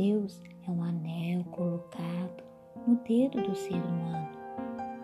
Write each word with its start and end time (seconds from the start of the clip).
Deus 0.00 0.42
é 0.66 0.70
um 0.70 0.82
anel 0.82 1.44
colocado 1.50 2.42
no 2.86 2.96
dedo 3.06 3.38
do 3.42 3.54
ser 3.54 3.74
humano 3.74 4.30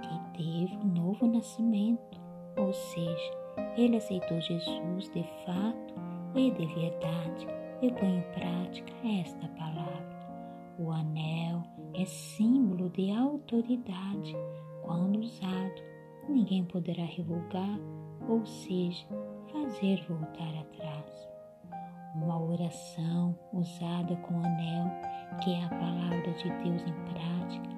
que 0.00 0.38
teve 0.38 0.74
um 0.74 0.86
novo 0.86 1.26
nascimento, 1.26 2.18
ou 2.56 2.72
seja, 2.72 3.30
ele 3.76 3.98
aceitou 3.98 4.40
Jesus 4.40 5.10
de 5.10 5.22
fato 5.44 5.94
e 6.34 6.50
de 6.50 6.64
verdade 6.74 7.46
e 7.82 7.92
põe 7.92 8.16
em 8.16 8.22
prática 8.32 8.90
esta 9.20 9.46
palavra. 9.48 10.16
O 10.78 10.90
anel 10.90 11.62
é 11.92 12.06
símbolo 12.06 12.88
de 12.88 13.10
autoridade. 13.10 14.34
Quando 14.80 15.18
usado, 15.18 15.82
ninguém 16.26 16.64
poderá 16.64 17.04
revogar, 17.04 17.78
ou 18.26 18.46
seja, 18.46 19.06
fazer 19.52 20.02
voltar 20.08 20.58
atrás. 20.58 21.25
Uma 22.22 22.42
oração 22.42 23.38
usada 23.52 24.16
com 24.16 24.34
anel, 24.38 24.90
que 25.42 25.52
é 25.52 25.64
a 25.64 25.68
palavra 25.68 26.32
de 26.32 26.48
Deus 26.64 26.82
em 26.82 27.12
prática, 27.12 27.68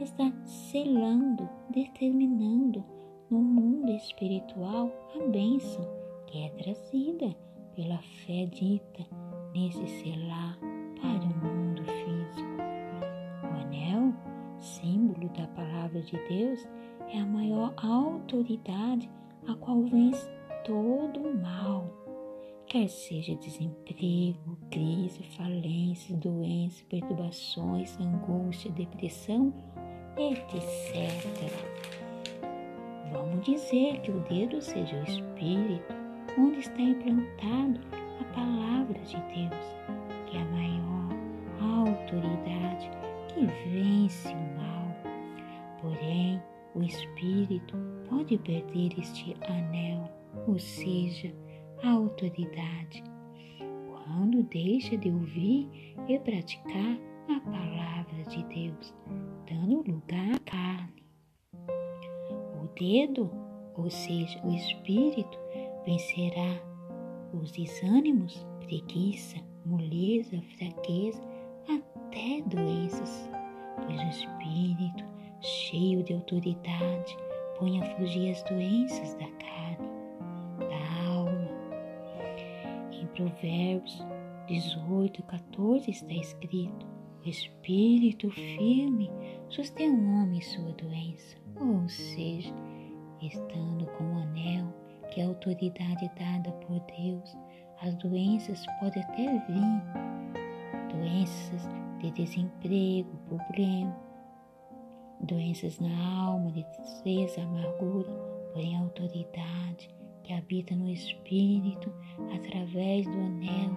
está 0.00 0.30
selando, 0.44 1.48
determinando 1.70 2.84
no 3.30 3.38
mundo 3.38 3.90
espiritual 3.92 4.90
a 5.14 5.26
bênção 5.28 5.84
que 6.26 6.44
é 6.44 6.48
trazida 6.50 7.34
pela 7.74 7.98
fé 7.98 8.46
dita 8.46 9.06
nesse 9.54 9.86
selar 9.86 10.58
para 11.00 11.24
o 11.24 11.44
mundo 11.44 11.82
físico. 11.84 12.56
O 13.42 13.60
anel, 13.62 14.14
símbolo 14.60 15.28
da 15.30 15.46
palavra 15.48 16.00
de 16.02 16.18
Deus, 16.28 16.68
é 17.12 17.18
a 17.18 17.26
maior 17.26 17.72
autoridade 17.78 19.10
a 19.48 19.54
qual 19.54 19.82
vence 19.82 20.28
todo 20.64 21.20
o 21.20 21.40
mal, 21.40 21.88
quer 22.66 22.88
seja 22.88 23.34
desemprego, 23.36 24.58
crise, 24.70 25.22
falências, 25.36 26.18
doenças, 26.18 26.82
perturbações, 26.82 27.98
angústia, 28.00 28.70
depressão, 28.72 29.54
etc. 30.16 30.56
Vamos 33.12 33.44
dizer 33.44 34.00
que 34.00 34.10
o 34.10 34.20
dedo 34.20 34.60
seja 34.60 34.96
o 34.96 35.04
espírito 35.04 35.94
onde 36.38 36.58
está 36.58 36.82
implantado 36.82 37.80
a 38.20 38.24
palavra 38.34 38.98
de 39.00 39.16
Deus, 39.16 39.64
que 40.26 40.36
é 40.36 40.40
a 40.40 40.44
maior 40.46 41.06
autoridade 41.60 42.90
que 43.28 43.46
vence 43.70 44.28
o 44.28 44.56
mal. 44.56 44.96
Porém, 45.80 46.42
o 46.74 46.82
espírito 46.82 47.76
pode 48.08 48.36
perder 48.38 48.98
este 48.98 49.36
anel, 49.48 50.10
ou 50.46 50.58
seja, 50.58 51.32
a 51.82 51.90
autoridade, 51.90 53.02
quando 53.88 54.42
deixa 54.44 54.96
de 54.96 55.10
ouvir 55.10 55.68
e 56.08 56.18
praticar 56.18 56.98
a 57.28 57.40
palavra 57.40 58.22
de 58.28 58.42
Deus, 58.44 58.94
dando 59.48 59.90
lugar 59.90 60.34
à 60.34 60.38
carne. 60.40 61.04
O 62.62 62.68
dedo, 62.78 63.30
ou 63.76 63.90
seja, 63.90 64.40
o 64.44 64.50
espírito, 64.50 65.38
vencerá 65.84 66.60
os 67.32 67.50
desânimos, 67.52 68.46
preguiça, 68.60 69.36
moleza, 69.64 70.40
fraqueza, 70.56 71.20
até 71.68 72.42
doenças, 72.42 73.28
pois 73.76 74.00
o 74.00 74.08
espírito, 74.08 75.04
cheio 75.40 76.02
de 76.02 76.14
autoridade, 76.14 77.16
põe 77.58 77.80
a 77.80 77.96
fugir 77.96 78.30
as 78.30 78.42
doenças 78.44 79.14
da 79.14 79.35
Provérbios 83.16 84.04
18, 84.46 85.22
14 85.22 85.90
está 85.90 86.12
escrito: 86.12 86.86
O 87.24 87.28
espírito 87.28 88.30
firme 88.30 89.10
sustém 89.48 89.90
um 89.90 90.22
homem 90.22 90.38
em 90.38 90.42
sua 90.42 90.70
doença, 90.72 91.38
ou 91.58 91.88
seja, 91.88 92.54
estando 93.22 93.86
com 93.96 94.04
o 94.04 94.18
anel 94.18 94.66
que 95.10 95.22
a 95.22 95.28
autoridade 95.28 96.10
dada 96.18 96.52
por 96.66 96.78
Deus, 96.80 97.34
as 97.80 97.94
doenças 97.94 98.62
podem 98.80 99.02
até 99.02 99.38
vir, 99.46 100.92
doenças 100.92 101.66
de 102.00 102.10
desemprego, 102.10 103.16
problema, 103.28 103.96
doenças 105.20 105.80
na 105.80 106.22
alma, 106.22 106.52
de 106.52 106.62
tristeza, 106.64 107.40
amargura, 107.40 108.12
porém 108.52 108.76
a 108.76 108.80
autoridade 108.80 109.88
que 110.26 110.32
habita 110.32 110.74
no 110.74 110.88
Espírito, 110.88 111.92
através 112.34 113.06
do 113.06 113.12
anel, 113.12 113.70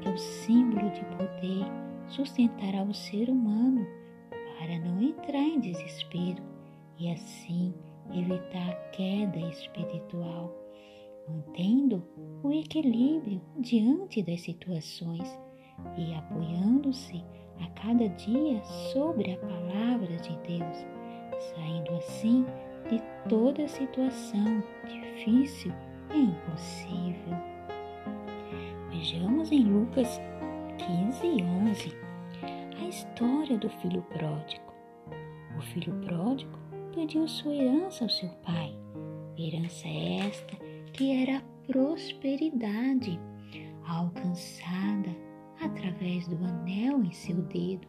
que 0.00 0.08
é 0.08 0.12
o 0.12 0.16
símbolo 0.18 0.90
de 0.90 1.04
poder, 1.16 1.66
sustentará 2.08 2.82
o 2.82 2.94
ser 2.94 3.28
humano 3.28 3.86
para 4.58 4.78
não 4.78 5.02
entrar 5.02 5.42
em 5.42 5.60
desespero 5.60 6.42
e 6.98 7.10
assim 7.10 7.74
evitar 8.12 8.70
a 8.70 8.90
queda 8.90 9.38
espiritual 9.50 10.52
mantendo 11.28 12.02
o 12.42 12.50
equilíbrio 12.50 13.40
diante 13.58 14.22
das 14.22 14.40
situações 14.40 15.38
e 15.96 16.14
apoiando-se 16.14 17.22
a 17.60 17.68
cada 17.80 18.08
dia 18.08 18.62
sobre 18.92 19.32
a 19.32 19.38
palavra 19.38 20.16
de 20.16 20.36
Deus, 20.48 20.86
saindo 21.54 21.94
assim 21.94 22.44
de 22.88 23.00
toda 23.28 23.68
situação 23.68 24.62
difícil 24.86 25.72
e 26.12 26.24
impossível. 26.24 27.36
Vejamos 28.90 29.50
em 29.52 29.64
Lucas 29.64 30.20
15 30.78 31.26
e 31.26 31.42
11 31.42 31.96
a 32.80 32.88
história 32.88 33.58
do 33.58 33.68
filho 33.68 34.02
pródigo. 34.02 34.72
O 35.56 35.60
filho 35.60 35.92
pródigo 36.00 36.58
pediu 36.94 37.26
sua 37.28 37.54
herança 37.54 38.04
ao 38.04 38.10
seu 38.10 38.28
pai. 38.44 38.74
Herança 39.38 39.88
esta 39.88 40.56
que 40.92 41.22
era 41.22 41.38
a 41.38 41.42
prosperidade 41.66 43.18
alcançada 43.86 45.14
através 45.60 46.26
do 46.28 46.36
anel 46.44 47.02
em 47.02 47.12
seu 47.12 47.36
dedo, 47.42 47.86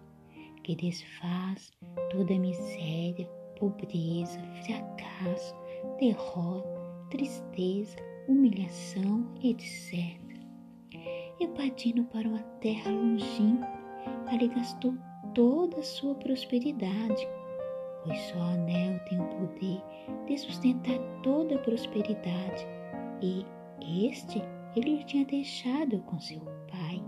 que 0.63 0.75
desfaz 0.75 1.71
toda 2.11 2.37
miséria, 2.37 3.27
pobreza, 3.59 4.39
fracasso, 4.65 5.55
derrota, 5.99 6.69
tristeza, 7.09 7.97
humilhação, 8.31 9.25
etc. 9.43 10.19
E 11.39 11.47
partindo 11.49 12.03
para 12.05 12.27
uma 12.27 12.43
terra 12.61 12.91
longínqua, 12.91 13.67
ali 14.27 14.47
gastou 14.47 14.95
toda 15.33 15.77
a 15.79 15.83
sua 15.83 16.15
prosperidade, 16.15 17.27
pois 18.03 18.19
só 18.21 18.37
o 18.37 18.41
anel 18.41 18.99
tem 19.05 19.19
o 19.19 19.25
poder 19.25 19.81
de 20.27 20.37
sustentar 20.37 20.97
toda 21.23 21.55
a 21.55 21.59
prosperidade 21.59 22.65
e 23.21 23.45
este 24.07 24.41
ele 24.75 25.03
tinha 25.03 25.25
deixado 25.25 25.99
com 26.03 26.19
seu 26.19 26.39
pai. 26.69 27.03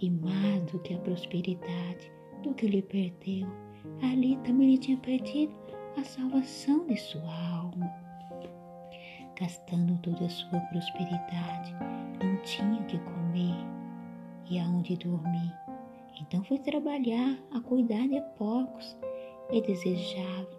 E 0.00 0.10
mais 0.10 0.64
do 0.70 0.78
que 0.80 0.94
a 0.94 0.98
prosperidade, 0.98 2.12
do 2.42 2.54
que 2.54 2.66
lhe 2.66 2.82
perdeu, 2.82 3.48
ali 4.02 4.36
também 4.38 4.68
ele 4.68 4.78
tinha 4.78 4.98
perdido 4.98 5.52
a 5.96 6.04
salvação 6.04 6.86
de 6.86 6.96
sua 6.96 7.34
alma. 7.56 8.07
Gastando 9.38 9.96
toda 9.98 10.24
a 10.24 10.28
sua 10.28 10.58
prosperidade, 10.58 11.72
não 12.20 12.36
tinha 12.42 12.82
que 12.86 12.98
comer 12.98 13.54
e 14.50 14.58
aonde 14.58 14.96
dormir. 14.96 15.54
Então 16.20 16.42
foi 16.42 16.58
trabalhar 16.58 17.38
a 17.52 17.60
cuidar 17.60 18.08
de 18.08 18.20
porcos 18.36 18.98
e 19.52 19.60
desejava, 19.60 20.58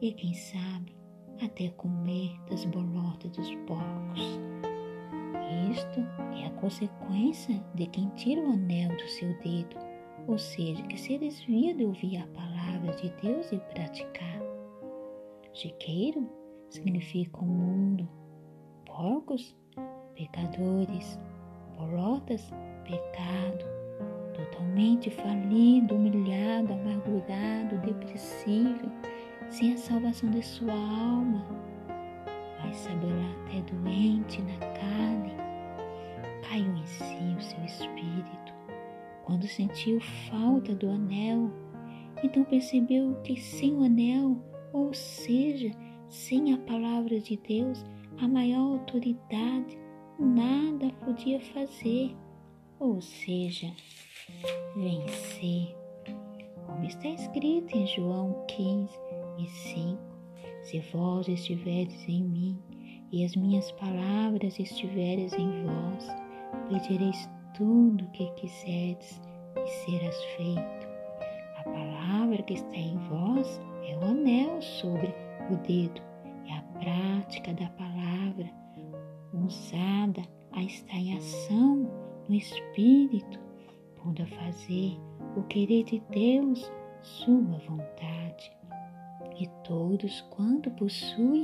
e 0.00 0.12
quem 0.12 0.32
sabe, 0.32 0.96
até 1.44 1.68
comer 1.70 2.34
das 2.48 2.64
bolotas 2.64 3.30
dos 3.32 3.54
porcos. 3.66 4.40
Isto 5.70 6.00
é 6.40 6.46
a 6.46 6.50
consequência 6.52 7.62
de 7.74 7.86
quem 7.88 8.08
tira 8.16 8.40
o 8.40 8.52
anel 8.52 8.96
do 8.96 9.08
seu 9.08 9.28
dedo, 9.40 9.76
ou 10.26 10.38
seja, 10.38 10.82
que 10.84 10.98
se 10.98 11.18
desvia 11.18 11.74
de 11.74 11.84
ouvir 11.84 12.16
a 12.16 12.26
palavra 12.28 12.94
de 12.96 13.10
Deus 13.20 13.52
e 13.52 13.58
praticar. 13.58 14.40
Chiqueiro 15.52 16.43
significa 16.74 17.38
o 17.38 17.44
um 17.44 17.46
mundo, 17.46 18.08
porcos, 18.84 19.56
pecadores, 20.16 21.18
bolotas, 21.76 22.50
pecado, 22.82 23.64
totalmente 24.34 25.08
falido, 25.10 25.94
humilhado, 25.94 26.72
amargurado, 26.72 27.78
depressivo, 27.78 28.90
sem 29.48 29.74
a 29.74 29.76
salvação 29.76 30.30
de 30.30 30.42
sua 30.42 30.72
alma. 30.72 31.46
Vai 32.60 32.74
saber 32.74 33.06
lá 33.06 33.30
até 33.44 33.60
doente 33.72 34.42
na 34.42 34.58
carne. 34.58 35.32
Caiu 36.42 36.74
em 36.74 36.86
si 36.86 37.36
o 37.38 37.40
seu 37.40 37.64
espírito 37.64 38.52
quando 39.24 39.46
sentiu 39.46 40.00
falta 40.28 40.74
do 40.74 40.90
anel. 40.90 41.50
Então 42.22 42.42
percebeu 42.42 43.14
que 43.22 43.40
sem 43.40 43.74
o 43.74 43.84
anel, 43.84 44.42
ou 44.72 44.92
seja, 44.92 45.70
sem 46.14 46.54
a 46.54 46.58
palavra 46.58 47.18
de 47.18 47.36
Deus, 47.36 47.84
a 48.18 48.28
maior 48.28 48.78
autoridade, 48.78 49.76
nada 50.16 50.88
podia 51.04 51.40
fazer. 51.40 52.16
Ou 52.78 53.00
seja, 53.00 53.66
vencer. 54.76 55.74
Como 56.66 56.84
está 56.84 57.08
escrito 57.08 57.76
em 57.76 57.86
João 57.88 58.44
15 58.46 58.92
e 59.38 59.48
5: 59.48 59.98
Se 60.62 60.80
vós 60.92 61.26
estiveres 61.28 62.08
em 62.08 62.22
mim 62.22 62.58
e 63.10 63.24
as 63.24 63.34
minhas 63.34 63.72
palavras 63.72 64.58
estiveres 64.60 65.32
em 65.32 65.64
vós, 65.64 66.06
pedireis 66.68 67.28
tudo 67.56 68.04
o 68.04 68.10
que 68.12 68.30
quiserdes 68.34 69.20
e 69.56 69.66
serás 69.84 70.24
feito. 70.36 70.86
A 71.58 71.64
palavra 71.64 72.42
que 72.44 72.54
está 72.54 72.76
em 72.76 72.98
vós 73.08 73.60
é 73.88 73.96
o 73.98 74.04
anel 74.04 74.62
sobre 74.62 75.23
o 75.50 75.56
dedo, 75.66 76.00
é 76.48 76.54
a 76.54 76.62
prática 76.78 77.52
da 77.54 77.68
palavra 77.70 78.50
usada 79.32 80.22
a 80.52 80.62
estar 80.62 80.96
em 80.96 81.16
ação 81.16 81.90
no 82.28 82.34
Espírito, 82.34 83.38
pondo 83.96 84.22
a 84.22 84.26
fazer 84.26 84.96
o 85.36 85.42
querer 85.44 85.84
de 85.84 86.02
Deus, 86.10 86.70
sua 87.02 87.58
vontade. 87.66 88.52
E 89.38 89.48
todos 89.64 90.20
quanto 90.30 90.70
possuem 90.72 91.42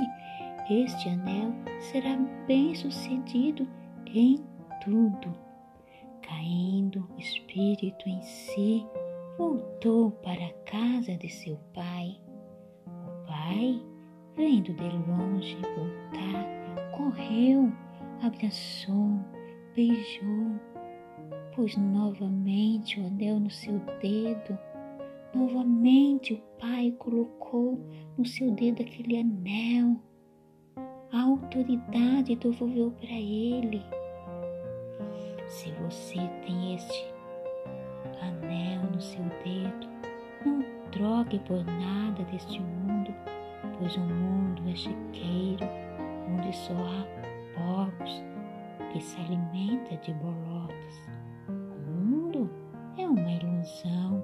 este 0.71 1.09
anel 1.09 1.53
será 1.81 2.17
bem 2.47 2.75
sucedido 2.77 3.67
em 4.07 4.39
tudo. 4.85 5.35
Caindo 6.23 7.09
o 7.11 7.19
espírito 7.19 8.09
em 8.09 8.23
si, 8.23 8.87
voltou 9.37 10.13
para 10.13 10.47
a 10.47 10.53
casa 10.65 11.17
de 11.17 11.29
seu 11.29 11.57
pai. 11.75 12.21
O 12.87 13.27
pai, 13.27 13.83
vendo 14.37 14.73
de 14.73 14.89
longe 15.11 15.57
voltar, 15.77 16.91
correu, 16.97 17.73
abraçou, 18.23 19.19
beijou, 19.75 20.61
pôs 21.55 21.77
novamente 21.77 23.01
o 23.01 23.07
anel 23.07 23.41
no 23.41 23.51
seu 23.51 23.79
dedo. 24.01 24.59
Novamente 25.35 26.35
o 26.35 26.39
pai 26.59 26.93
colocou 26.99 27.79
no 28.19 28.25
seu 28.27 28.51
dedo 28.53 28.83
aquele 28.83 29.19
anel. 29.19 29.97
A 31.13 31.23
autoridade 31.23 32.37
devolveu 32.37 32.91
para 32.93 33.13
ele. 33.13 33.83
Se 35.49 35.71
você 35.73 36.17
tem 36.47 36.75
este 36.75 37.15
anel 38.23 38.83
no 38.93 39.01
seu 39.01 39.23
dedo, 39.45 39.89
não 40.45 40.63
troque 40.91 41.39
por 41.41 41.65
nada 41.65 42.23
deste 42.25 42.61
mundo, 42.61 42.80
pois 43.81 43.97
o 43.97 44.01
mundo 44.01 44.63
é 44.69 44.75
chiqueiro, 44.77 45.67
onde 46.29 46.55
só 46.55 46.75
há 46.75 47.07
porcos 47.57 48.23
que 48.93 49.01
se 49.01 49.19
alimenta 49.23 49.97
de 49.97 50.13
bolotas. 50.15 51.11
O 51.49 51.91
mundo 51.91 52.51
é 52.99 53.09
uma 53.09 53.33
ilusão, 53.33 54.23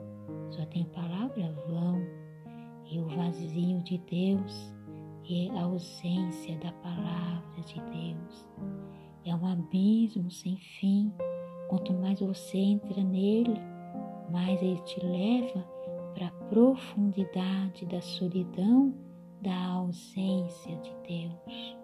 só 0.51 0.65
tem 0.67 0.85
palavra 0.85 1.55
vão, 1.69 2.01
e 2.91 3.01
o 3.01 3.09
vazio 3.09 3.81
de 3.83 3.99
Deus 4.11 4.73
e 5.25 5.51
a 5.51 5.63
ausência 5.63 6.57
da 6.59 6.73
palavra 6.73 7.63
de 7.65 7.81
Deus. 7.81 8.49
É 9.25 9.35
um 9.35 9.47
abismo 9.47 10.31
sem 10.31 10.57
fim. 10.57 11.13
Quanto 11.69 11.93
mais 11.95 12.21
você 12.21 12.59
entra 12.59 13.03
nele, 13.03 13.59
mais 14.31 14.63
ele 14.63 14.81
te 14.83 15.05
leva 15.05 15.65
para 16.15 16.29
a 16.29 16.49
profundidade 16.49 17.85
da 17.87 18.01
solidão, 18.01 18.95
da 19.43 19.67
ausência 19.73 20.77
de 20.77 20.91
Deus. 21.07 21.76